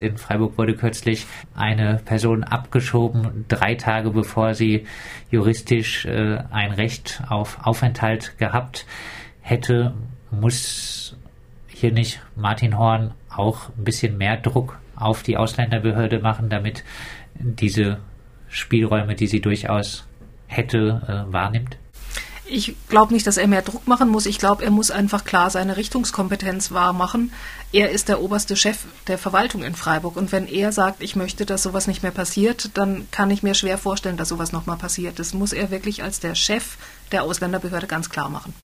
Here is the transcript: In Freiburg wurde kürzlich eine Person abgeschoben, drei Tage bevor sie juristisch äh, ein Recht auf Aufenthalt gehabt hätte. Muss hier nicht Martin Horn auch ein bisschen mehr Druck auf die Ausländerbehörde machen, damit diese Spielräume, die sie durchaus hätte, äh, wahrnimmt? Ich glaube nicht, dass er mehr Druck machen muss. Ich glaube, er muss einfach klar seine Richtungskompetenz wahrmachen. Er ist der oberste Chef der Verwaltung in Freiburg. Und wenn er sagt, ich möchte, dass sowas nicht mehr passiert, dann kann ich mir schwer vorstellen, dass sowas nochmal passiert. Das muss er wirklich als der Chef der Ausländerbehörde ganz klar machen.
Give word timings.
In 0.00 0.16
Freiburg 0.16 0.56
wurde 0.56 0.76
kürzlich 0.76 1.26
eine 1.56 2.00
Person 2.04 2.44
abgeschoben, 2.44 3.46
drei 3.48 3.74
Tage 3.74 4.10
bevor 4.10 4.54
sie 4.54 4.86
juristisch 5.28 6.06
äh, 6.06 6.38
ein 6.52 6.70
Recht 6.70 7.20
auf 7.28 7.66
Aufenthalt 7.66 8.38
gehabt 8.38 8.86
hätte. 9.40 9.94
Muss 10.30 11.16
hier 11.66 11.90
nicht 11.90 12.20
Martin 12.36 12.78
Horn 12.78 13.12
auch 13.28 13.70
ein 13.76 13.82
bisschen 13.82 14.16
mehr 14.18 14.36
Druck 14.36 14.78
auf 14.94 15.24
die 15.24 15.36
Ausländerbehörde 15.36 16.20
machen, 16.20 16.48
damit 16.48 16.84
diese 17.34 17.98
Spielräume, 18.48 19.16
die 19.16 19.26
sie 19.26 19.40
durchaus 19.40 20.06
hätte, 20.46 21.26
äh, 21.28 21.32
wahrnimmt? 21.32 21.76
Ich 22.50 22.74
glaube 22.88 23.12
nicht, 23.12 23.26
dass 23.26 23.36
er 23.36 23.46
mehr 23.46 23.62
Druck 23.62 23.86
machen 23.86 24.08
muss. 24.08 24.24
Ich 24.24 24.38
glaube, 24.38 24.64
er 24.64 24.70
muss 24.70 24.90
einfach 24.90 25.24
klar 25.24 25.50
seine 25.50 25.76
Richtungskompetenz 25.76 26.72
wahrmachen. 26.72 27.30
Er 27.72 27.90
ist 27.90 28.08
der 28.08 28.22
oberste 28.22 28.56
Chef 28.56 28.78
der 29.06 29.18
Verwaltung 29.18 29.62
in 29.62 29.74
Freiburg. 29.74 30.16
Und 30.16 30.32
wenn 30.32 30.46
er 30.46 30.72
sagt, 30.72 31.02
ich 31.02 31.14
möchte, 31.14 31.44
dass 31.44 31.62
sowas 31.62 31.86
nicht 31.86 32.02
mehr 32.02 32.12
passiert, 32.12 32.70
dann 32.74 33.06
kann 33.10 33.30
ich 33.30 33.42
mir 33.42 33.54
schwer 33.54 33.76
vorstellen, 33.76 34.16
dass 34.16 34.30
sowas 34.30 34.52
nochmal 34.52 34.78
passiert. 34.78 35.18
Das 35.18 35.34
muss 35.34 35.52
er 35.52 35.70
wirklich 35.70 36.02
als 36.02 36.20
der 36.20 36.34
Chef 36.34 36.78
der 37.12 37.22
Ausländerbehörde 37.22 37.86
ganz 37.86 38.08
klar 38.08 38.30
machen. 38.30 38.54